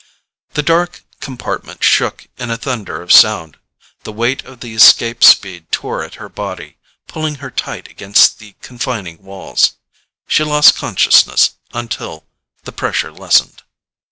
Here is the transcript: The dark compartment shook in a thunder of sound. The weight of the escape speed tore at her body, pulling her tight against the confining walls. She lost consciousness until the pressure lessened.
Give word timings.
The 0.55 0.63
dark 0.63 1.03
compartment 1.19 1.83
shook 1.83 2.25
in 2.39 2.49
a 2.49 2.57
thunder 2.57 3.03
of 3.03 3.11
sound. 3.11 3.59
The 4.03 4.11
weight 4.11 4.43
of 4.45 4.61
the 4.61 4.73
escape 4.73 5.23
speed 5.23 5.71
tore 5.71 6.03
at 6.03 6.15
her 6.15 6.27
body, 6.27 6.77
pulling 7.07 7.35
her 7.35 7.51
tight 7.51 7.87
against 7.87 8.39
the 8.39 8.55
confining 8.63 9.21
walls. 9.21 9.73
She 10.27 10.43
lost 10.43 10.75
consciousness 10.75 11.51
until 11.71 12.25
the 12.63 12.71
pressure 12.71 13.11
lessened. 13.11 13.61